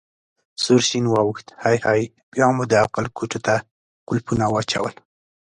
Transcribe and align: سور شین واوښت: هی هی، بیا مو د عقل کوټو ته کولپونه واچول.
سور 0.63 0.81
شین 0.87 1.05
واوښت: 1.09 1.47
هی 1.63 1.77
هی، 1.85 2.01
بیا 2.31 2.47
مو 2.55 2.63
د 2.71 2.73
عقل 2.85 3.05
کوټو 3.17 3.39
ته 3.45 3.55
کولپونه 4.07 4.45
واچول. 4.49 4.93